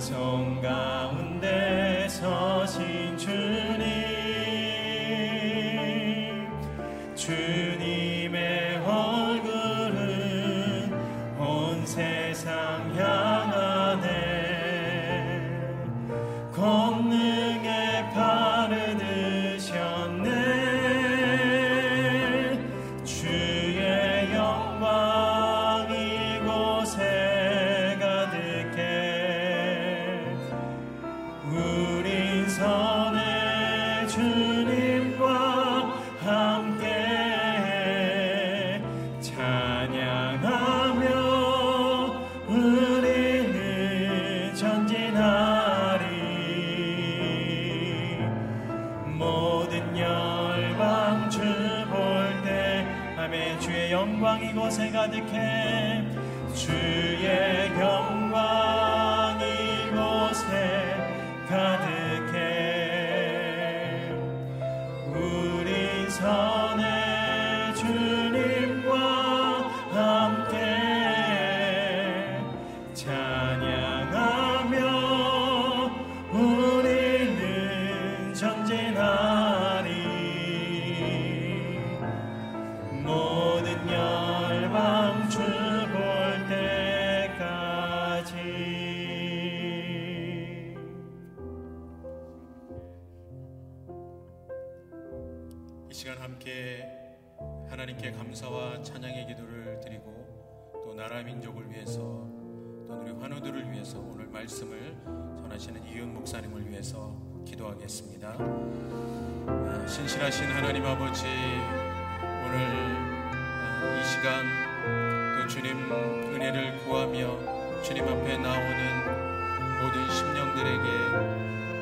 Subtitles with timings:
[0.00, 0.79] 찬송 가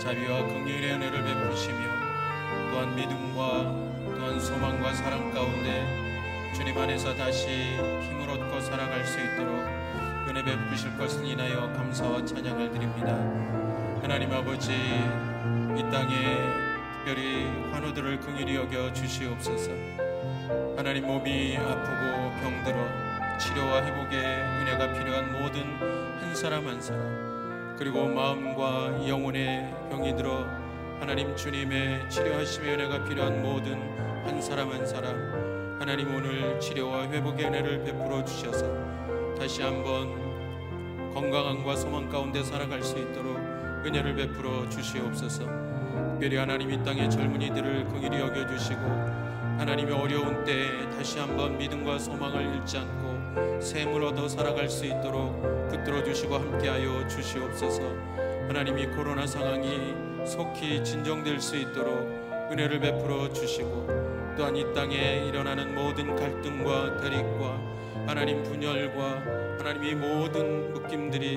[0.09, 1.77] 자비와 긍휼의 은혜를 베푸시며
[2.71, 9.55] 또한 믿음과 또한 소망과 사랑 가운데 주님 안에서 다시 힘을 얻고 살아갈 수 있도록
[10.27, 13.13] 은혜 베푸실 것을 인하여 감사와 찬양을 드립니다.
[14.01, 16.39] 하나님 아버지 이 땅에
[16.95, 19.73] 특별히 환우들을 긍휼히 여겨 주시옵소서.
[20.75, 24.19] 하나님 몸이 아프고 병들어 치료와 회복의
[24.63, 25.65] 은혜가 필요한 모든
[26.23, 27.28] 한 사람 한 사람
[27.79, 30.45] 그리고 마음과 영혼의 병이 들어
[30.99, 33.79] 하나님 주님의 치료하심의 은혜가 필요한 모든
[34.25, 38.67] 한 사람 한 사람 하나님 오늘 치료와 회복의 은혜를 베풀어 주셔서
[39.39, 40.29] 다시 한번
[41.15, 43.37] 건강함과 소망 가운데 살아갈 수 있도록
[43.87, 45.45] 은혜를 베풀어 주시옵소서.
[46.11, 52.57] 특별히 하나님 이 땅의 젊은이들을 긍휼히 여겨 주시고 하나님의 어려운 때에 다시 한번 믿음과 소망을
[52.57, 53.08] 잃지 않고
[53.61, 57.83] 샘을 얻어 살아갈 수 있도록 붙들어 주시고 함께하여 주시옵소서.
[58.49, 59.95] 하나님이 코로나 상황이
[60.25, 61.99] 속히 진정될 수 있도록
[62.51, 67.61] 은혜를 베풀어 주시고 또한 이 땅에 일어나는 모든 갈등과 대립과
[68.07, 71.37] 하나님 분열과 하나님이 모든 묶임들이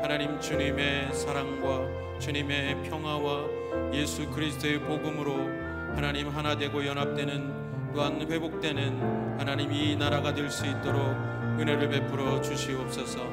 [0.00, 1.86] 하나님 주님의 사랑과
[2.18, 5.36] 주님의 평화와 예수 그리스도의 복음으로
[5.94, 13.24] 하나님 하나 되고 연합되는 또한 회복되는 하나님 이 나라가 될 수 있도록 은혜를 베풀어 주시옵소서.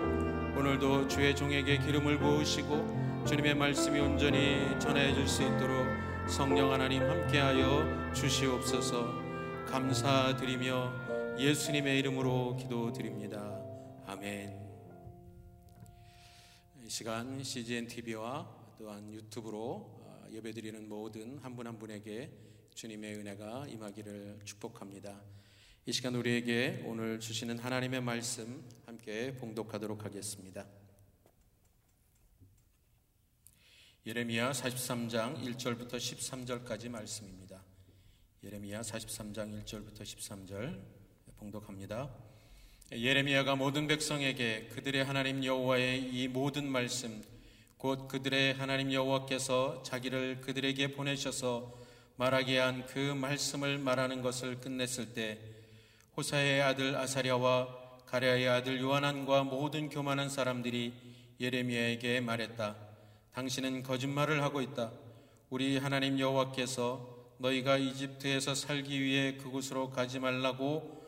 [0.58, 5.86] 오늘도 주의 종에게 기름을 부으시고 주님의 말씀이 온전히 전해 줄수 있도록
[6.30, 9.66] 성령 하나님 함께하여 주시옵소서.
[9.66, 13.62] 감사드리며 예수님의 이름으로 기도드립니다.
[14.06, 14.58] 아멘.
[16.81, 18.48] 이 시간 CGN TV와
[18.78, 22.31] 또한 유튜브로 어, 예배드리는 모든 한분한 분에게
[22.74, 25.22] 주님의 은혜가 임하기를 축복합니다.
[25.85, 30.65] 이 시간 우리에게 오늘 주시는 하나님의 말씀 함께 봉독하도록 하겠습니다.
[34.06, 37.62] 예레미야 43장 1절부터 13절까지 말씀입니다.
[38.45, 40.80] 예레미야 43장 1절부터 13절
[41.35, 42.09] 봉독합니다.
[42.94, 47.21] 예레미야가 모든 백성에게 그들의 하나님 여호와의 이 모든 말씀
[47.75, 51.78] 곧 그들의 하나님 여호와께서 자기를 그들에게 보내셔서
[52.16, 55.53] 말하게 한 그 말씀을 말하는 것을 끝냈을 때
[56.16, 60.94] 호사의 아들 아사랴와 가랴의 아들 요하난과 모든 교만한 사람들이
[61.40, 62.76] 예레미야에게 말했다.
[63.34, 64.92] 당신은 거짓말을 하고 있다.
[65.50, 71.04] 우리 하나님 여호와께서 너희가 이집트에서 살기 위해 그곳으로 가지 말라고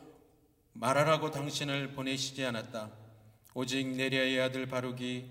[0.72, 2.90] 말하라고 당신을 보내시지 않았다.
[3.54, 5.26] 오직 네리아의 아들 바룩이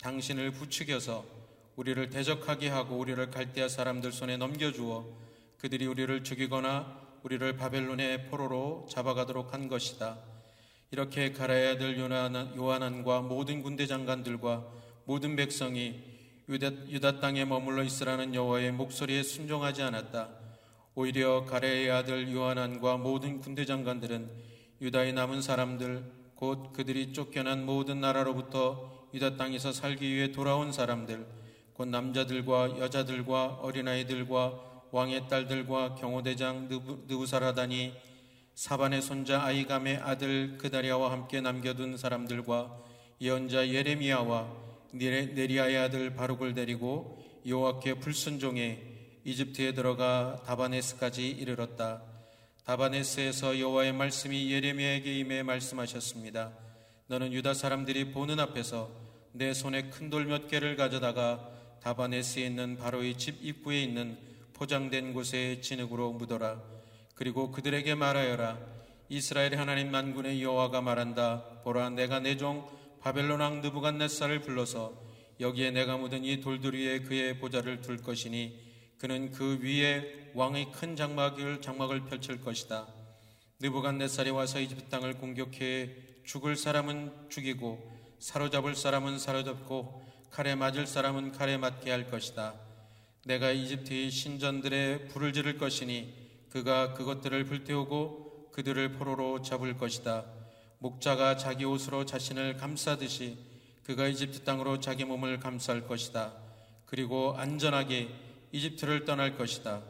[0.00, 1.24] 당신을 부추겨서
[1.76, 5.06] 우리를 대적하게 하고 우리를 갈대아 사람들 손에 넘겨주어
[5.58, 10.18] 그들이 우리를 죽이거나 우리를 바벨론의 포로로 잡아가도록 한 것이다.
[10.90, 14.66] 이렇게 가라의 아들 요한안과 모든 군대 장관들과
[15.04, 16.02] 모든 백성이
[16.48, 20.30] 유다, 유다 땅에 머물러 있으라는 여호와의 목소리에 순종하지 않았다.
[20.94, 24.28] 오히려 가레의 아들 요한안과 모든 군대 장관들은
[24.80, 31.26] 유다의 남은 사람들 곧 그들이 쫓겨난 모든 나라로부터 유다 땅에서 살기 위해 돌아온 사람들
[31.74, 36.68] 곧 남자들과 여자들과 어린아이들과 왕의 딸들과 경호대장
[37.06, 37.94] 느부사라다니
[38.54, 42.76] 사반의 손자 아이감의 아들 그다리아와 함께 남겨둔 사람들과
[43.20, 44.52] 예언자 예레미야와
[44.92, 48.82] 네리아의 아들 바룩을 데리고 여호와께 불순종해
[49.24, 52.02] 이집트에 들어가 다바네스까지 이르렀다.
[52.64, 56.52] 다바네스에서 여호와의 말씀이 예레미야에게 임해 말씀하셨습니다.
[57.06, 58.90] 너는 유다 사람들이 보는 앞에서
[59.32, 61.48] 내 손에 큰 돌 몇 개를 가져다가
[61.82, 64.18] 다바네스에 있는 바로의 집 입구에 있는
[64.60, 66.60] 포장된 곳에 진흙으로 묻어라.
[67.14, 68.58] 그리고 그들에게 말하여라.
[69.08, 71.62] 이스라엘 하나님 만군의 여호와가 말한다.
[71.64, 72.68] 보라, 내가 내 종
[73.00, 74.92] 바벨론 왕 느부갓네살을 불러서
[75.40, 78.60] 여기에 내가 묻은 이 돌들 위에 그의 보좌를 둘 것이니
[78.98, 82.86] 그는 그 위에 왕의 큰 장막을 장막을 펼칠 것이다.
[83.60, 87.80] 느부갓네살이 와서 이집트 땅을 공격해 죽을 사람은 죽이고
[88.18, 92.69] 사로잡을 사람은 사로잡고 칼에 맞을 사람은 칼에 맞게 할 것이다.
[93.24, 96.14] 내가 이집트의 신전들의 불을 지를 것이니
[96.48, 100.24] 그가 그것들을 불태우고 그들을 포로로 잡을 것이다.
[100.78, 103.36] 목자가 자기 옷으로 자신을 감싸듯이
[103.84, 106.34] 그가 이집트 땅으로 자기 몸을 감쌀 것이다.
[106.86, 108.08] 그리고 안전하게
[108.52, 109.82] 이집트를 떠날 것이다.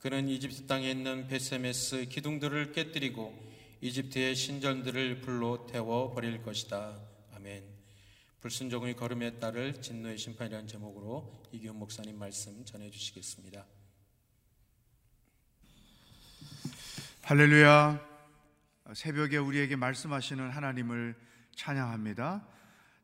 [0.00, 3.48] 그는 이집트 땅에 있는 베세메스 기둥들을 깨뜨리고
[3.80, 6.98] 이집트의 신전들을 불로 태워 버릴 것이다.
[7.34, 7.77] 아멘.
[8.40, 13.66] 불순종의 걸음에 따를 진노의 심판이라는 제목으로 이기훈 목사님 말씀 전해 주시겠습니다.
[17.24, 18.06] 할렐루야.
[18.94, 21.16] 새벽에 우리에게 말씀하시는 하나님을
[21.56, 22.46] 찬양합니다.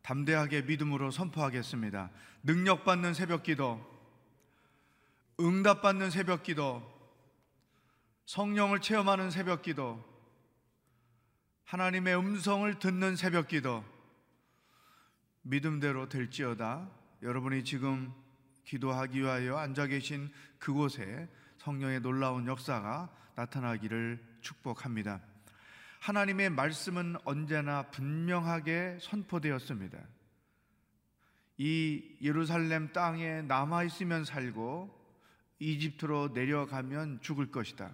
[0.02, 2.10] 담대하게 믿음으로 선포하겠습니다.
[2.44, 3.84] 능력받는 새벽 기도,
[5.40, 6.80] 응답받는 새벽 기도,
[8.26, 10.02] 성령을 체험하는 새벽 기도,
[11.64, 13.84] 하나님의 음성을 듣는 새벽 기도,
[15.44, 16.90] 믿음대로 될지어다
[17.22, 18.12] 여러분이 지금
[18.64, 25.20] 기도하기 위하여 앉아 계신 그곳에 성령의 놀라운 역사가 나타나기를 축복합니다.
[26.00, 29.98] 하나님의 말씀은 언제나 분명하게 선포되었습니다.
[31.58, 35.02] 이 예루살렘 땅에 남아 있으면 살고
[35.58, 37.92] 이집트로 내려가면 죽을 것이다.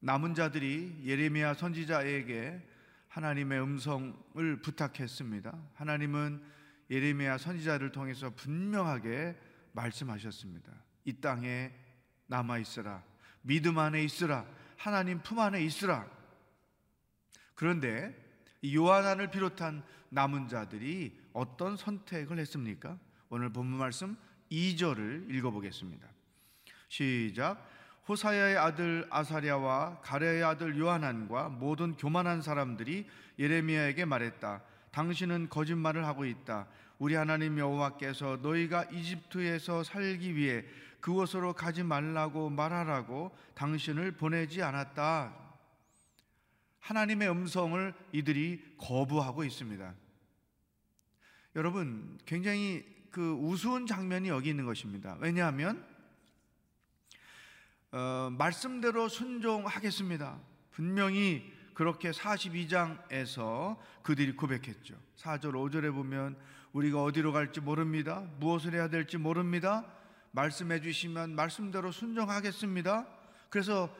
[0.00, 2.69] 남은 자들이 예레미야 선지자에게
[3.10, 5.52] 하나님의 음성을 부탁했습니다.
[5.74, 6.42] 하나님은
[6.90, 9.36] 예레미야 선지자를 통해서 분명하게
[9.72, 10.72] 말씀하셨습니다.
[11.04, 11.72] 이 땅에
[12.26, 13.02] 남아 있으라.
[13.42, 14.46] 믿음 안에 있으라.
[14.76, 16.08] 하나님 품 안에 있으라.
[17.54, 18.16] 그런데
[18.64, 22.98] 요한안을 비롯한 남은 자들이 어떤 선택을 했습니까?
[23.28, 24.16] 오늘 본문 말씀
[24.50, 26.08] 2절을 읽어보겠습니다.
[26.88, 27.69] 시작.
[28.08, 33.06] 호사야의 아들 아사랴와 가랴의 아들 요한안과 모든 교만한 사람들이
[33.38, 34.62] 예레미야에게 말했다.
[34.90, 36.66] 당신은 거짓말을 하고 있다.
[36.98, 40.64] 우리 하나님 여호와께서 너희가 이집트에서 살기 위해
[41.00, 45.34] 그곳으로 가지 말라고 말하라고 당신을 보내지 않았다.
[46.80, 49.94] 하나님의 음성을 이들이 거부하고 있습니다.
[51.56, 55.16] 여러분, 굉장히 그 우스운 장면이 여기 있는 것입니다.
[55.20, 55.84] 왜냐하면
[57.92, 60.38] 어, 말씀대로 순종하겠습니다.
[60.70, 64.94] 분명히 그렇게 42장에서 그들이 고백했죠.
[65.16, 66.36] 4절, 5절에 보면
[66.72, 68.24] 우리가 어디로 갈지 모릅니다.
[68.38, 69.84] 무엇을 해야 될지 모릅니다.
[70.32, 73.08] 말씀해 주시면 말씀대로 순종하겠습니다.
[73.48, 73.92] 그래서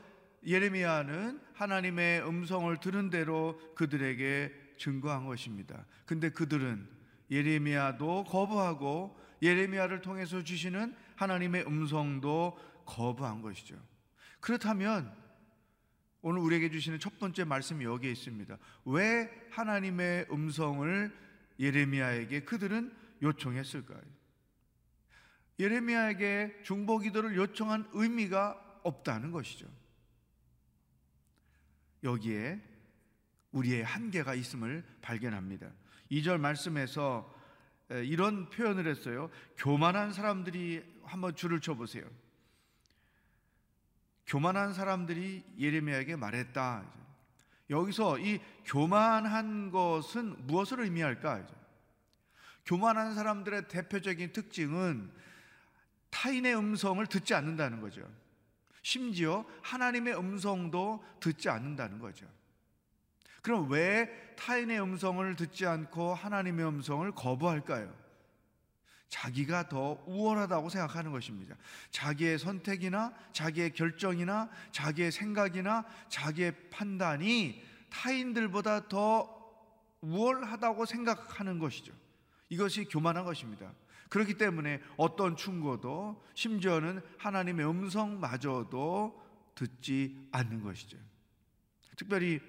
[0.47, 5.85] 예레미야는 하나님의 음성을 들은 대로 그들에게 증거한 것입니다.
[6.07, 6.89] 근데 그들은
[7.31, 12.59] 예레미야도 거부하고 예레미야를 통해서 주시는 하나님의 음성도
[12.91, 13.77] 거부한 것이죠.
[14.41, 15.15] 그렇다면
[16.23, 18.59] 오늘 우리에게 주시는 첫 번째 말씀이 여기에 있습니다.
[18.85, 21.17] 왜 하나님의 음성을
[21.59, 24.03] 예레미야에게 그들은 요청했을까요?
[25.59, 29.67] 예레미야에게 중보 기도를 요청한 의미가 없다는 것이죠.
[32.03, 32.61] 여기에
[33.53, 35.71] 우리의 한계가 있음을 발견합니다.
[36.11, 37.35] 2절 말씀에서
[37.91, 39.31] 이런 표현을 했어요.
[39.57, 42.05] 교만한 사람들이 한번 줄을 쳐 보세요.
[44.27, 46.85] 교만한 사람들이 예레미야에게 말했다.
[47.71, 51.47] 여기서 이 교만한 것은 무엇을 의미할까?
[52.67, 55.11] 교만한 사람들의 대표적인 특징은
[56.11, 58.09] 타인의 음성을 듣지 않는다는 거죠.
[58.83, 62.27] 심지어 하나님의 음성도 듣지 않는다는 거죠.
[63.43, 67.95] 그럼 왜 타인의 음성을 듣지 않고 하나님의 음성을 거부할까요?
[69.11, 71.57] 자기가 더 우월하다고 생각하는 것입니다.
[71.91, 79.37] 자기의 선택이나 자기의 결정이나 자기의 생각이나 자기의 판단이 타인들보다 더
[80.01, 81.93] 우월하다고 생각하는 것이죠.
[82.49, 83.73] 이것이 교만한 것입니다.
[84.09, 89.21] 그렇기 때문에 어떤 충고도 심지어는 하나님의 음성마저도
[89.55, 90.97] 듣지 않는 것이죠.
[91.97, 92.41] 특별히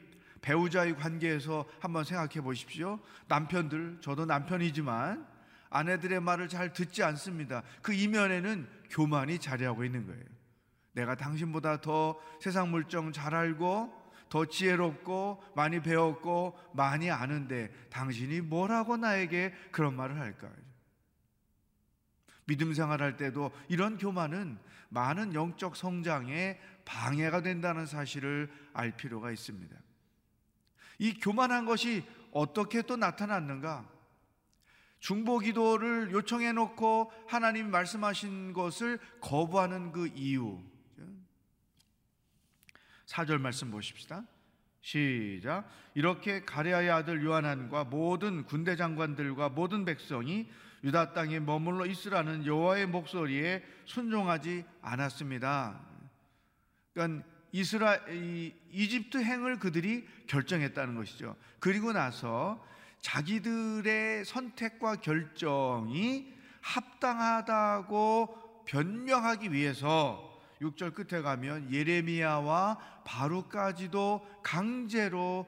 [0.42, 3.00] 배우자의 관계에서 한번 생각해 보십시오.
[3.28, 5.31] 남편들, 저도 남편이지만
[5.72, 7.64] 아내들의 말을 잘 듣지 않습니다.
[7.82, 10.24] 그 이면에는 교만이 자리하고 있는 거예요.
[10.94, 14.00] 내가 당신보다 더 세상 물정 잘 알고
[14.30, 20.54] 더 지혜롭고 많이 배웠고 많이 아는데 당신이 뭐라고 나에게 그런 말을 할까요?
[22.46, 24.58] 믿음 생활할 때도 이런 교만은
[24.90, 29.74] 많은 영적 성장에 방해가 된다는 사실을 알 필요가 있습니다.
[31.00, 33.90] 이 교만한 것이 어떻게 또 나타났는가?
[35.02, 40.60] 중보 기도를 요청해 놓고 하나님이 말씀하신 것을 거부하는 그 이유.
[43.08, 44.24] 4절 말씀 보십시다.
[44.82, 45.68] 시작.
[45.96, 50.48] 이렇게 가랴의 아들 요한안과 모든 군대 장관들과 모든 백성이
[50.84, 55.82] 유다 땅에 머물러 있으라는 여호와의 목소리에 순종하지 않았습니다.
[56.94, 57.98] 그러니까 이스라
[58.72, 61.36] 이집트 행을 그들이 결정했다는 것이죠.
[61.60, 62.64] 그리고 나서
[63.02, 70.32] 자기들의 선택과 결정이 합당하다고 변명하기 위해서
[70.62, 75.48] 6절 끝에 가면 예레미야와 바로까지도 강제로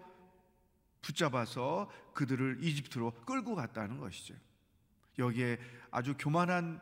[1.01, 4.33] 붙잡아서 그들을 이집트로 끌고 갔다는 것이죠.
[5.19, 5.59] 여기에
[5.91, 6.79] 아주 교만함이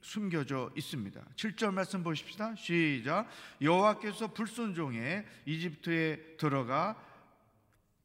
[0.00, 1.20] 숨겨져 있습니다.
[1.34, 2.54] 7절 말씀 보십시다.
[2.54, 3.28] 시작.
[3.60, 6.96] 여호와께서 불순종에 이집트에 들어가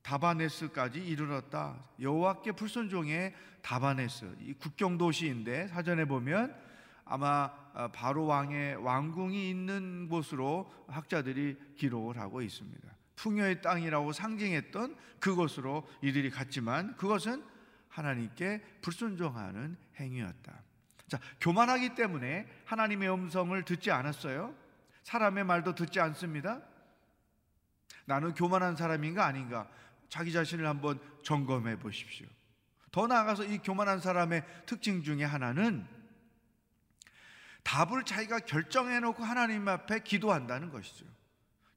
[0.02, 1.84] 다바네스까지 이르렀다.
[2.00, 6.56] 여호와께 불순종에 다바네스 이 국경 도시인데 사전에 보면
[7.06, 7.52] 아마
[7.94, 12.90] 바로 왕의 왕궁이 있는 곳으로 학자들이 기록을 하고 있습니다.
[13.16, 17.44] 풍요의 땅이라고 상징했던 그곳으로 이들이 갔지만 그것은
[17.90, 20.64] 하나님께 불순종하는 행위였다.
[21.08, 24.56] 자, 교만하기 때문에 하나님의 음성을 듣지 않았어요.
[25.04, 26.62] 사람의 말도 듣지 않습니다.
[28.06, 29.68] 나는 교만한 사람인가 아닌가?
[30.12, 32.28] 자기 자신을 한번 점검해 보십시오.
[32.92, 35.88] 더 나아가서 이 교만한 사람의 특징 중에 하나는
[37.64, 41.06] 답을 자기가 결정해 놓고 하나님 앞에 기도한다는 것이죠.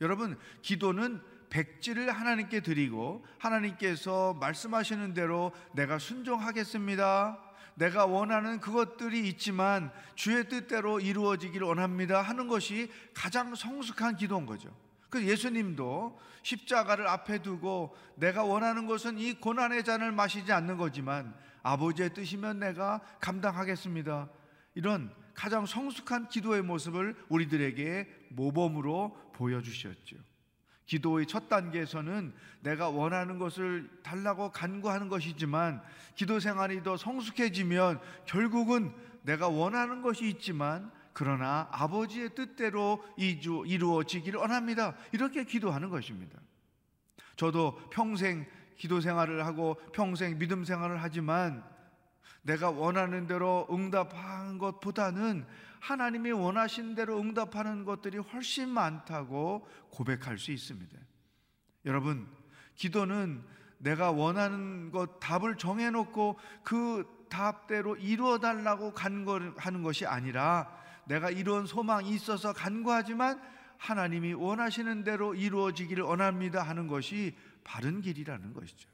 [0.00, 7.38] 여러분, 기도는 백지를 하나님께 드리고 하나님께서 말씀하시는 대로 내가 순종하겠습니다.
[7.76, 14.74] 내가 원하는 그것들이 있지만 주의 뜻대로 이루어지기를 원합니다 하는 것이 가장 성숙한 기도인 거죠.
[15.14, 22.12] 그 예수님도 십자가를 앞에 두고 내가 원하는 것은 이 고난의 잔을 마시지 않는 거지만 아버지의
[22.14, 24.28] 뜻이면 내가 감당하겠습니다.
[24.74, 30.16] 이런 가장 성숙한 기도의 모습을 우리들에게 모범으로 보여주셨죠.
[30.86, 35.80] 기도의 첫 단계에서는 내가 원하는 것을 달라고 간구하는 것이지만
[36.16, 44.94] 기도 생활이 더 성숙해지면 결국은 내가 원하는 것이 있지만 그러나 아버지의 뜻대로 이루어지기를 원합니다.
[45.12, 46.38] 이렇게 기도하는 것입니다.
[47.36, 48.46] 저도 평생
[48.76, 51.64] 기도 생활을 하고 평생 믿음 생활을 하지만
[52.42, 55.46] 내가 원하는 대로 응답한 것보다는
[55.80, 60.98] 하나님이 원하신 대로 응답하는 것들이 훨씬 많다고 고백할 수 있습니다.
[61.84, 62.26] 여러분,
[62.74, 63.44] 기도는
[63.78, 72.10] 내가 원하는 것 답을 정해놓고 그 답대로 이루어 달라고 간구하는 것이 아니라 내가 이런 소망이
[72.10, 73.40] 있어서 간구하지만
[73.78, 78.88] 하나님이 원하시는 대로 이루어지기를 원합니다 하는 것이 바른 길이라는 것이죠.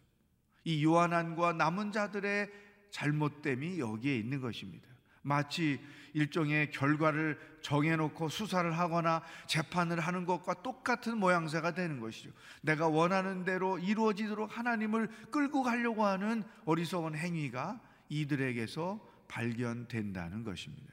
[0.64, 2.50] 이 요한안과 남은 자들의
[2.90, 4.88] 잘못됨이 여기에 있는 것입니다.
[5.22, 5.80] 마치
[6.12, 12.30] 일종의 결과를 정해놓고 수사를 하거나 재판을 하는 것과 똑같은 모양새가 되는 것이죠.
[12.62, 20.92] 내가 원하는 대로 이루어지도록 하나님을 끌고 가려고 하는 어리석은 행위가 이들에게서 발견된다는 것입니다.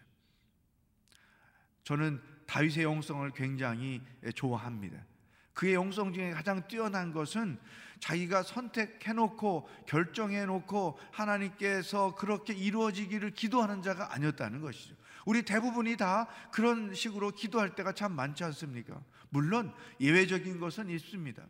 [1.88, 4.02] 저는 다윗의 영성을 굉장히
[4.36, 5.06] 좋아합니다.
[5.54, 7.58] 그의 영성 중에 가장 뛰어난 것은
[8.02, 14.95] 자기가 선택해놓고 결정해놓고 하나님께서 그렇게 이루어지기를 기도하는 자가 아니었다는 것이죠.
[15.26, 19.02] 우리 대부분이 다 그런 식으로 기도할 때가 참 많지 않습니까?
[19.30, 21.41] 물론 예외적인 것은 있습니다.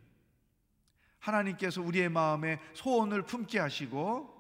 [1.18, 4.36] 하나님께서 우리의 마음에 소원을 품게 하시고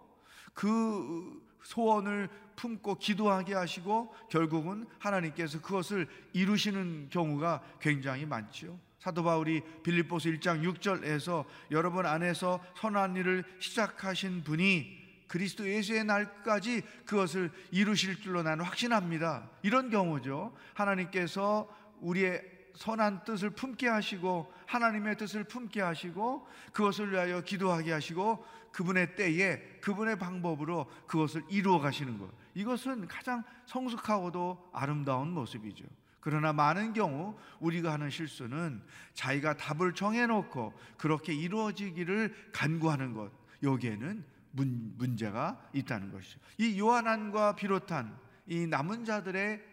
[0.53, 8.79] 그 소원을 품고 기도하게 하시고 결국은 하나님께서 그것을 이루시는 경우가 굉장히 많지요.
[8.99, 17.51] 사도 바울이 빌립보서 1장 6절에서 여러분 안에서 선한 일을 시작하신 분이 그리스도 예수의 날까지 그것을
[17.71, 19.49] 이루실 줄로 나는 확신합니다.
[19.61, 20.55] 이런 경우죠.
[20.73, 21.67] 하나님께서
[21.99, 29.57] 우리의 선한 뜻을 품게 하시고 하나님의 뜻을 품게 하시고 그것을 위하여 기도하게 하시고 그분의 때에
[29.81, 32.29] 그분의 방법으로 그것을 이루어 가시는 것.
[32.53, 35.85] 이것은 가장 성숙하고도 아름다운 모습이죠.
[36.19, 43.31] 그러나 많은 경우 우리가 하는 실수는 자기가 답을 정해놓고 그렇게 이루어지기를 간구하는 것.
[43.63, 46.39] 여기에는 문, 문제가 있다는 것이죠.
[46.59, 49.63] 이 요한안과 비롯한 이 남은 자들의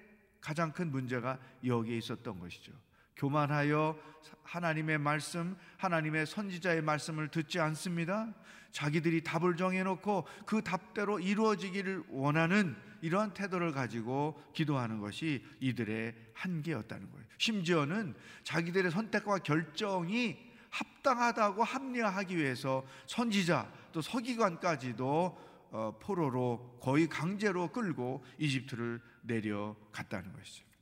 [0.41, 2.73] 가장 큰 문제가 여기에 있었던 것이죠.
[3.17, 3.99] 교만하여
[4.43, 8.33] 하나님의 말씀, 하나님의 선지자의 말씀을 듣지 않습니다.
[8.73, 17.27] 자기들이 답을 정해놓고 그 답대로 이루어지기를 원하는 이러한 태도를 가지고 기도하는 것이 이들의 한계였다는 거예요.
[17.39, 20.37] 심지어는 자기들의 선택과 결정이
[20.71, 30.74] 합당하다고 합리화하기 위해서 선지자 또 서기관까지도 어, 포로로 거의 강제로 끌고 이집트를 내려갔다는 것이죠.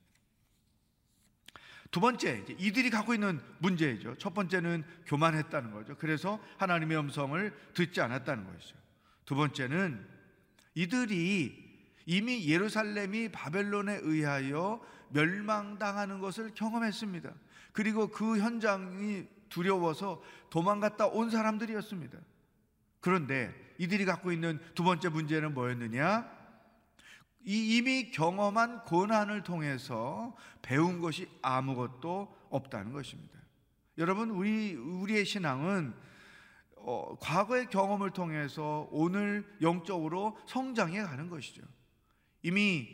[1.93, 4.17] 두 번째, 이들이 갖고 있는 문제죠.
[4.17, 5.95] 첫 번째는 교만했다는 거죠.
[5.99, 8.77] 그래서 하나님의 음성을 듣지 않았다는 것이죠.
[9.27, 10.05] 두 번째는
[10.75, 11.71] 이들이
[12.07, 17.31] 이미 예루살렘이 바벨론에 의하여 멸망당하는 것을 경험했습니다.
[17.73, 22.19] 그리고 그 현장이 두려워서 도망갔다 온 사람들이었습니다.
[23.01, 26.42] 그런데 이들이 갖고 있는 두 번째 문제는 뭐였느냐?
[27.45, 33.39] 이 이미 경험한 고난을 통해서 배운 것이 아무것도 없다는 것입니다.
[33.99, 35.95] 여러분, 우리, 우리의 신앙은
[36.77, 41.63] 어, 과거의 경험을 통해서 오늘 영적으로 성장해 가는 것이죠.
[42.43, 42.89] 이미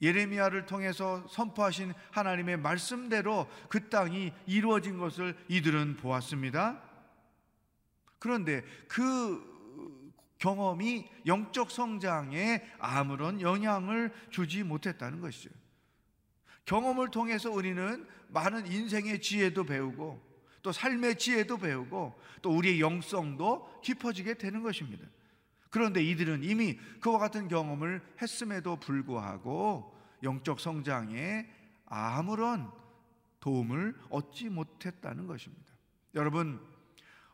[0.00, 6.82] 예레미야를 통해서 선포하신 하나님의 말씀대로 그 땅이 이루어진 것을 이들은 보았습니다.
[8.18, 9.51] 그런데 그
[10.42, 15.50] 경험이 영적 성장에 아무런 영향을 주지 못했다는 것이죠.
[16.64, 20.20] 경험을 통해서 우리는 많은 인생의 지혜도 배우고
[20.62, 25.06] 또 삶의 지혜도 배우고 또 우리의 영성도 깊어지게 되는 것입니다.
[25.70, 31.46] 그런데 이들은 이미 그와 같은 경험을 했음에도 불구하고 영적 성장에
[31.86, 32.68] 아무런
[33.38, 35.72] 도움을 얻지 못했다는 것입니다.
[36.16, 36.60] 여러분,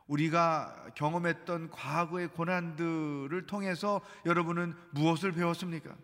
[0.09, 5.95] 우리가 경험했던 과거의 고난들을 통해서 여러분은 무엇을 배웠습니까?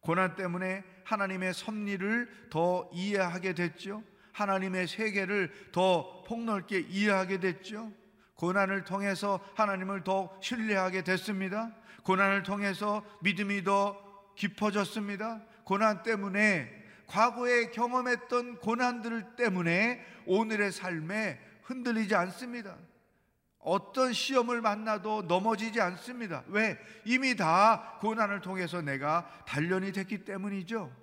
[0.00, 4.02] 고난 때문에 하나님의 섭리를 더 이해하게 됐죠.
[4.32, 7.92] 하나님의 세계를 더 폭넓게 이해하게 됐죠.
[8.34, 11.72] 고난을 통해서 하나님을 더 신뢰하게 됐습니다.
[12.04, 14.00] 고난을 통해서 믿음이 더
[14.36, 15.42] 깊어졌습니다.
[15.64, 16.72] 고난 때문에
[17.06, 22.76] 과거에 경험했던 고난들 때문에 오늘의 삶에 흔들리지 않습니다.
[23.58, 26.44] 어떤 시험을 만나도 넘어지지 않습니다.
[26.48, 26.78] 왜?
[27.04, 30.94] 이미 다 고난을 통해서 내가 단련이 됐기 때문이죠.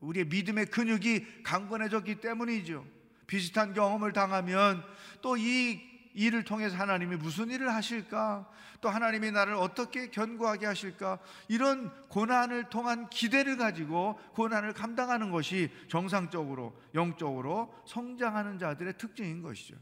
[0.00, 2.84] 우리의 믿음의 근육이 강건해졌기 때문이죠.
[3.26, 4.84] 비슷한 경험을 당하면
[5.22, 8.48] 또 이 일을 통해서 하나님이 무슨 일을 하실까?
[8.80, 11.18] 또 하나님이 나를 어떻게 견고하게 하실까?
[11.48, 19.76] 이런 고난을 통한 기대를 가지고 고난을 감당하는 것이 정상적으로 영적으로 성장하는 자들의 특징인 것이죠.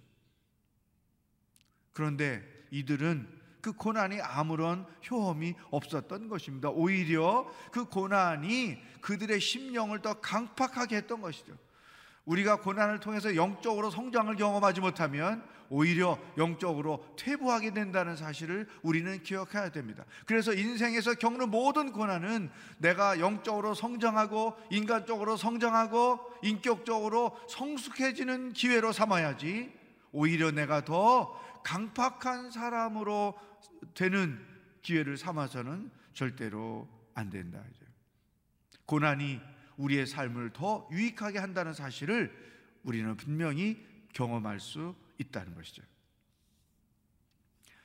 [1.93, 6.71] 그런데 이들은 그 고난이 아무런 효험이 없었던 것입니다.
[6.71, 11.53] 오히려 그 고난이 그들의 심령을 더 강팍하게 했던 것이죠.
[12.25, 20.05] 우리가 고난을 통해서 영적으로 성장을 경험하지 못하면 오히려 영적으로 퇴보하게 된다는 사실을 우리는 기억해야 됩니다.
[20.27, 29.73] 그래서 인생에서 겪는 모든 고난은 내가 영적으로 성장하고 인간적으로 성장하고 인격적으로 성숙해지는 기회로 삼아야지
[30.13, 33.39] 오히려 내가 더 강팍한 사람으로
[33.95, 34.45] 되는
[34.83, 37.63] 기회를 삼아서는 절대로 안 된다.
[38.87, 39.41] 고난이
[39.77, 42.35] 우리의 삶을 더 유익하게 한다는 사실을
[42.83, 45.83] 우리는 분명히 경험할 수 있다는 것이죠.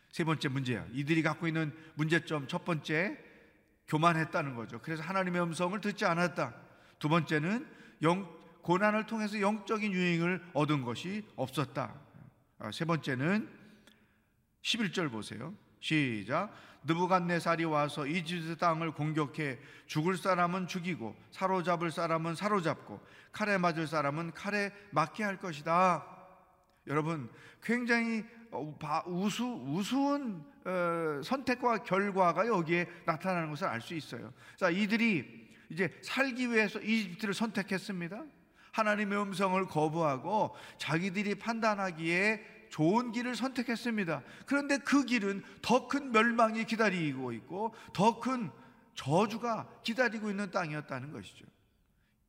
[0.10, 0.86] 세 번째 문제야.
[0.94, 3.18] 이들이 갖고 있는 문제점 첫 번째
[3.88, 4.80] 교만했다는 거죠.
[4.82, 6.56] 그래서 하나님의 음성을 듣지 않았다.
[7.00, 7.68] 두 번째는
[8.02, 8.28] 영,
[8.62, 11.94] 고난을 통해서 영적인 유익을 얻은 것이 없었다.
[12.60, 13.48] 아, 세 번째는
[14.66, 15.54] 11절 보세요.
[15.80, 16.52] 시작.
[16.84, 23.00] 느부갓네살이 와서 이집트 땅을 공격해 죽을 사람은 죽이고 사로잡을 사람은 사로잡고
[23.32, 26.06] 칼에 맞을 사람은 칼에 맞게 할 것이다.
[26.88, 27.30] 여러분
[27.62, 28.76] 굉장히 어,
[29.08, 34.34] 우수 우스운 어, 선택과 결과가 여기에 나타나는 것을 알 수 있어요.
[34.58, 38.24] 자, 이들이 이제 살기 위해서 이집트를 선택했습니다.
[38.72, 44.24] 하나님의 음성을 거부하고 자기들이 판단하기에 좋은 길을 선택했습니다.
[44.46, 48.50] 그런데 그 길은 더 큰 멸망이 기다리고 있고 더 큰
[48.96, 51.46] 저주가 기다리고 있는 땅이었다는 것이죠.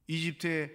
[0.08, 0.74] 이집트에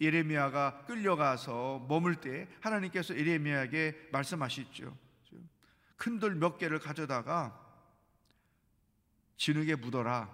[0.00, 4.96] 예레미야가 끌려가서 머물 때 하나님께서 예레미야에게 말씀하시죠.
[5.96, 7.58] 큰 돌 몇 개를 가져다가
[9.36, 10.30] 진흙에 묻어라.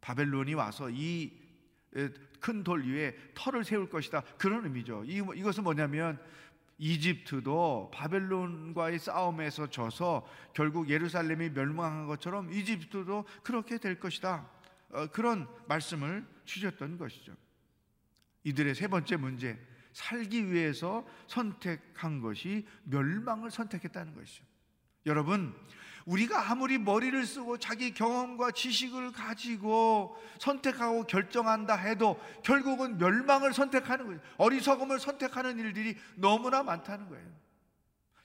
[0.00, 1.48] 바벨론이 와서 이
[2.40, 4.22] 큰 돌 위에 터를 세울 것이다.
[4.38, 5.04] 그런 의미죠.
[5.04, 6.20] 이것은 뭐냐면
[6.78, 14.48] 이집트도 바벨론과의 싸움에서 져서 결국 예루살렘이 멸망한 것처럼 이집트도 그렇게 될 것이다.
[14.90, 17.34] 어, 그런 말씀을 주셨던 것이죠.
[18.44, 19.58] 이들의 세 번째 문제,
[19.92, 24.44] 살기 위해서 선택한 것이 멸망을 선택했다는 것이죠.
[25.06, 25.54] 여러분,
[26.08, 34.20] 우리가 아무리 머리를 쓰고 자기 경험과 지식을 가지고 선택하고 결정한다 해도 결국은 멸망을 선택하는 거예요.
[34.38, 37.26] 어리석음을 선택하는 일들이 너무나 많다는 거예요.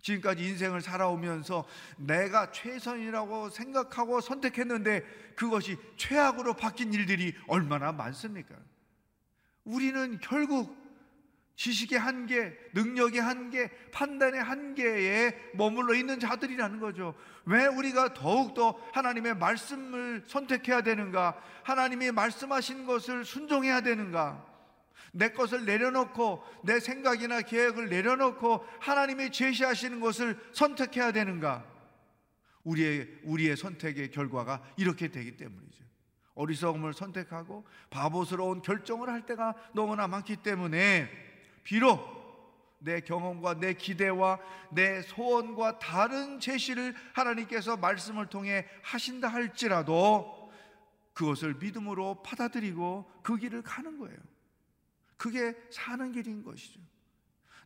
[0.01, 1.65] 지금까지 인생을 살아오면서
[1.97, 5.01] 내가 최선이라고 생각하고 선택했는데
[5.35, 8.55] 그것이 최악으로 바뀐 일들이 얼마나 많습니까?
[9.65, 10.82] 우리는 결국
[11.55, 17.15] 지식의 한계, 능력의 한계, 판단의 한계에 머물러 있는 자들이라는 거죠.
[17.45, 21.39] 왜 우리가 더욱더 하나님의 말씀을 선택해야 되는가?
[21.63, 24.53] 하나님이 말씀하신 것을 순종해야 되는가?
[25.11, 31.65] 내 것을 내려놓고 내 생각이나 계획을 내려놓고 하나님이 제시하시는 것을 선택해야 되는가?
[32.63, 35.83] 우리의 우리의 선택의 결과가 이렇게 되기 때문이죠.
[36.35, 41.32] 어리석음을 선택하고 바보스러운 결정을 할 때가 너무나 많기 때문에
[41.63, 42.13] 비록
[42.79, 44.39] 내 경험과 내 기대와
[44.71, 50.51] 내 소원과 다른 제시를 하나님께서 말씀을 통해 하신다 할지라도
[51.13, 54.17] 그것을 믿음으로 받아들이고 그 길을 가는 거예요.
[55.15, 56.81] 그게 사는 길인 것이죠.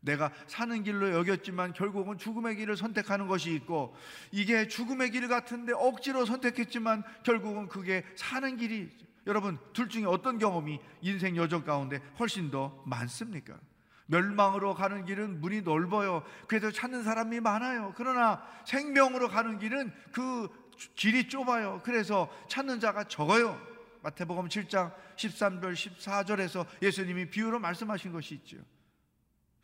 [0.02, 3.96] 내가 사는 길로 여겼지만 결국은 죽음의 길을 선택하는 것이 있고
[4.32, 8.90] 이게 죽음의 길 같은데 억지로 선택했지만 결국은 그게 사는 길이
[9.26, 13.60] 여러분 둘 중에 어떤 경험이 인생 여정 가운데 훨씬 더 많습니까?
[14.08, 16.24] 멸망으로 가는 길은 문이 넓어요.
[16.48, 17.94] 그래서 찾는 사람이 많아요.
[17.96, 20.50] 그러나 생명으로 가는 길은 그
[20.96, 21.82] 길이 좁아요.
[21.84, 23.60] 그래서 찾는 자가 적어요.
[24.04, 28.58] 마태복음 7장 13절 14절에서 예수님이 비유로 말씀하신 것이 있죠.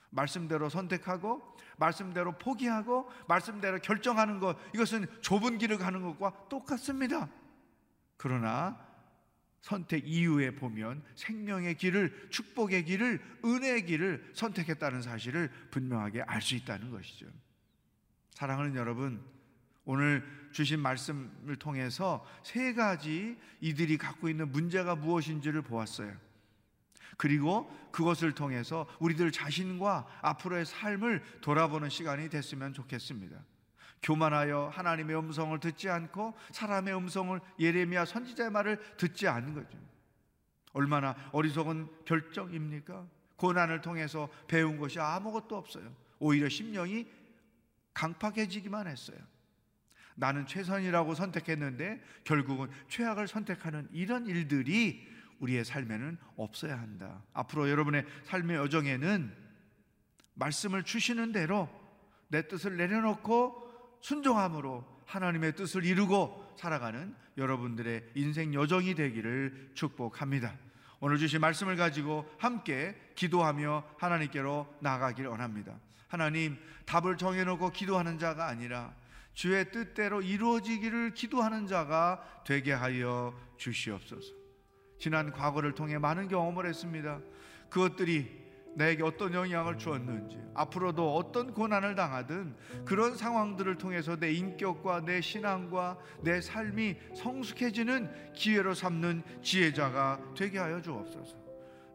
[0.10, 1.42] 말씀대로 선택하고
[1.78, 7.30] 말씀대로 포기하고 말씀대로 결정하는 것 이것은 좁은 길을 가는 것과 똑같습니다.
[8.18, 8.78] 그러나
[9.63, 16.91] 선택 이후에 보면 생명의 길을 축복의 길을 은혜의 길을 선택했다는 사실을 분명하게 알 수 있다는
[16.91, 17.28] 것이죠.
[18.32, 19.23] 사랑하는 여러분,
[19.86, 20.21] 오늘
[20.52, 26.13] 주신 말씀을 통해서 세 가지 이들이 갖고 있는 문제가 무엇인지를 보았어요.
[27.15, 33.38] 그리고 그것을 통해서 우리들 자신과 앞으로의 삶을 돌아보는 시간이 됐으면 좋겠습니다.
[34.04, 39.78] 교만하여 하나님의 음성을 듣지 않고 사람의 음성을 예레미야 선지자의 말을 듣지 않는 거죠.
[40.74, 43.08] 얼마나 어리석은 결정입니까?
[43.38, 45.94] 고난을 통해서 배운 것이 아무것도 없어요.
[46.20, 47.08] 오히려 심령이
[47.94, 49.18] 강팍해지기만 했어요.
[50.16, 55.08] 나는 최선이라고 선택했는데 결국은 최악을 선택하는 이런 일들이
[55.39, 57.24] 우리의 삶에는 없어야 한다.
[57.34, 59.36] 앞으로 여러분의 삶의 여정에는
[60.36, 61.70] 말씀을 주시는 대로
[62.28, 63.62] 내 뜻을 내려놓고
[64.04, 70.54] 순종함으로 하나님의 뜻을 이루고 살아가는 여러분들의 인생 여정이 되기를 축복합니다.
[71.00, 75.80] 오늘 주신 말씀을 가지고 함께 기도하며 하나님께로 나가길 원합니다.
[76.10, 78.94] 하나님, 답을 정해놓고 기도하는 자가 아니라
[79.34, 84.34] 주의 뜻대로 이루어지기를 기도하는 자가 되게 하여 주시옵소서.
[85.00, 87.20] 지난 과거를 통해 많은 경험을 했습니다.
[87.70, 88.43] 그것들이
[88.76, 92.56] 나에게 어떤 영향을 주었는지, 앞으로도 어떤 고난을 당하든
[92.86, 100.82] 그런 상황들을 통해서 내 인격과 내 신앙과 내 삶이 성숙해지는 기회로 삼는 지혜자가 되게 하여
[100.82, 101.38] 주옵소서.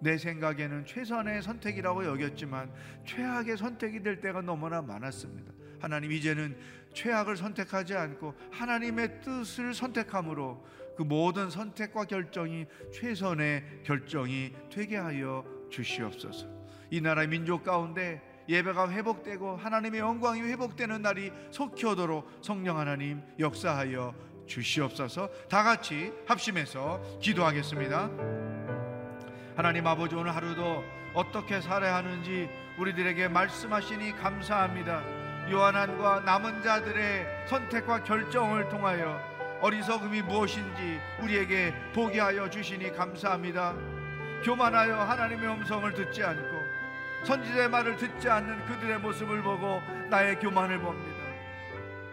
[0.01, 2.71] 내 생각에는 최선의 선택이라고 여겼지만
[3.05, 5.53] 최악의 선택이 될 때가 너무나 많았습니다.
[5.81, 6.57] 하나님 이제는
[6.95, 10.65] 최악을 선택하지 않고 하나님의 뜻을 선택함으로
[10.97, 16.58] 그 모든 선택과 결정이 최선의 결정이 되게 하여 주시옵소서.
[16.91, 24.15] 이 나라 민족 가운데 예배가 회복되고 하나님의 영광이 회복되는 날이 속히 오도록 성령 하나님 역사하여
[24.47, 25.29] 주시옵소서.
[25.49, 28.11] 다 같이 합심해서 기도하겠습니다.
[29.55, 30.83] 하나님 아버지 오늘 하루도
[31.15, 32.49] 어떻게 살아야 하는지
[32.79, 35.03] 우리들에게 말씀하시니 감사합니다.
[35.51, 39.21] 요한안과 남은 자들의 선택과 결정을 통하여
[39.61, 43.75] 어리석음이 무엇인지 우리에게 보게 하여 주시니 감사합니다.
[44.45, 46.48] 교만하여 하나님의 음성을 듣지 않고
[47.25, 51.19] 선지자의 말을 듣지 않는 그들의 모습을 보고 나의 교만을 봅니다.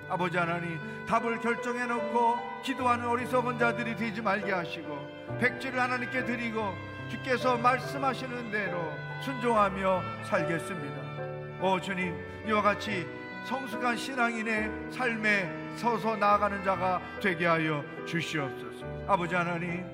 [0.10, 6.74] 아버지 하나님 답을 결정해 놓고 기도하는 어리석은 자들이 되지 말게 하시고 백지를 하나님께 드리고
[7.10, 11.62] 주께서 말씀하시는 대로 순종하며 살겠습니다.
[11.62, 12.16] 오 주님
[12.48, 13.08] 이와 같이
[13.46, 18.86] 성숙한 신앙인의 삶에 서서 나아가는 자가 되게 하여 주시옵소서.
[19.08, 19.86] 아버지 하나님,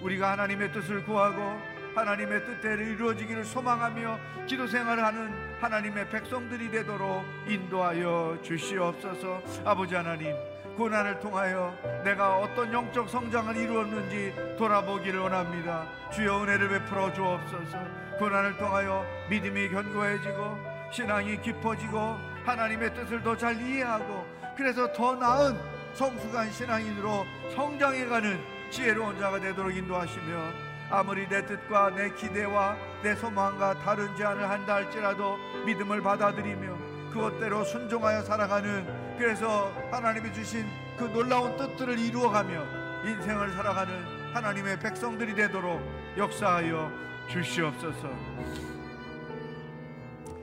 [0.00, 1.60] 우리가 하나님의 뜻을 구하고
[1.96, 9.42] 하나님의 뜻대로 이루어지기를 소망하며 기도 생활을 하는 하나님의 백성들이 되도록 인도하여 주시옵소서.
[9.64, 10.34] 아버지 하나님,
[10.76, 15.86] 고난을 통하여 내가 어떤 영적 성장을 이루었는지 돌아보기를 원합니다.
[16.12, 17.78] 주여 은혜를 베풀어 주옵소서.
[18.18, 20.58] 고난을 통하여 믿음이 견고해지고
[20.92, 25.58] 신앙이 깊어지고 하나님의 뜻을 더 잘 이해하고 그래서 더 나은
[25.94, 28.38] 성숙한 신앙인으로 성장해가는
[28.70, 35.36] 지혜로운 자가 되도록 인도하시며 아무리 내 뜻과 내 기대와 내 소망과 다른지 않을 한다 할지라도
[35.64, 36.76] 믿음을 받아들이며
[37.12, 40.66] 그것대로 순종하여 살아가는 그래서 하나님이 주신
[40.98, 42.62] 그 놀라운 뜻들을 이루어가며
[43.04, 45.80] 인생을 살아가는 하나님의 백성들이 되도록
[46.16, 46.90] 역사하여
[47.30, 48.08] 주시옵소서.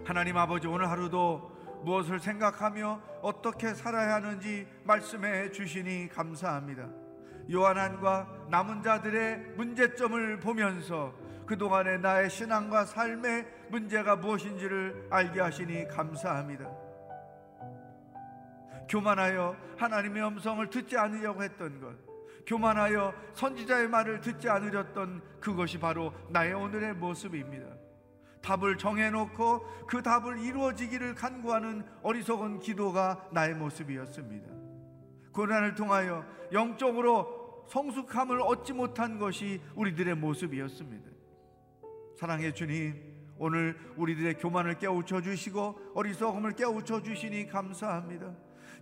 [0.06, 1.52] 하나님 아버지 오늘 하루도
[1.86, 7.03] 무엇을 생각하며 어떻게 살아야 하는지 말씀해 주시니 감사합니다.
[7.52, 11.14] 요한안과 남은 자들의 문제점을 보면서
[11.46, 16.70] 그동안의 나의 신앙과 삶의 문제가 무엇인지를 알게 하시니 감사합니다.
[18.88, 21.96] 교만하여 하나님의 음성을 듣지 않으려고 했던 것,
[22.46, 27.66] 교만하여 선지자의 말을 듣지 않으렸던 그것이 바로 나의 오늘의 모습입니다.
[28.42, 34.63] 답을 정해놓고 그 답을 이루어지기를 간구하는 어리석은 기도가 나의 모습이었습니다.
[35.34, 41.10] 고난을 통하여 영적으로 성숙함을 얻지 못한 것이 우리들의 모습이었습니다.
[42.16, 48.34] 사랑의 주님, 오늘 우리들의 교만을 깨우쳐 주시고 어리석음을 깨우쳐 주시니 감사합니다.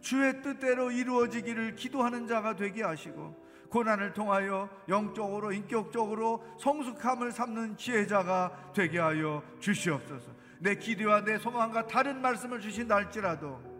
[0.02, 9.00] 주의 뜻대로 이루어지기를 기도하는 자가 되게 하시고 고난을 통하여 영적으로 인격적으로 성숙함을 삼는 지혜자가 되게
[9.00, 10.32] 하여 주시옵소서.
[10.60, 13.71] 내 기대와 내 소망과 다른 말씀을 주신다 할지라도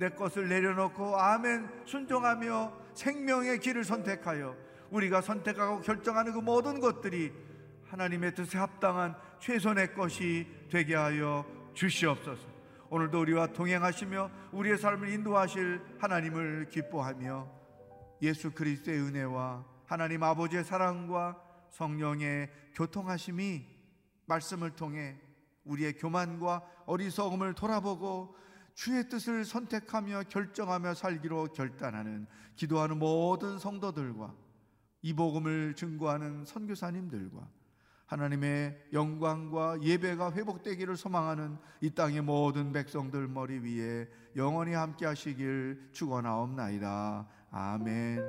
[0.00, 4.56] 내 것을 내려놓고 아멘 순종하며 생명의 길을 선택하여
[4.90, 7.30] 우리가 선택하고 결정하는 그 모든 것들이
[7.84, 12.48] 하나님의 뜻에 합당한 최선의 것이 되게 하여 주시옵소서.
[12.88, 17.46] 오늘도 우리와 동행하시며 우리의 삶을 인도하실 하나님을 기뻐하며
[18.22, 21.36] 예수 그리스도의 은혜와 하나님 아버지의 사랑과
[21.68, 23.66] 성령의 교통하심이
[24.24, 25.20] 말씀을 통해
[25.64, 28.40] 우리의 교만과 어리석음을 돌아보고
[28.80, 34.34] 주의 뜻을 선택하며 결정하며 살기로 결단하는 기도하는 모든 성도들과
[35.02, 37.46] 이 복음을 증거하는 선교사님들과
[38.06, 47.28] 하나님의 영광과 예배가 회복되기를 소망하는 이 땅의 모든 백성들 머리 위에 영원히 함께 하시길 축원하옵나이다.
[47.50, 48.24] 아멘.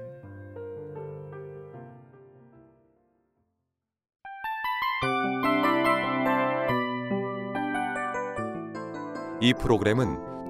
[9.40, 10.31] 이 프로그램은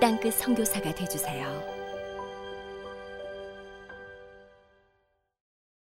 [0.00, 1.77] 땅끝 성교사가 되주세요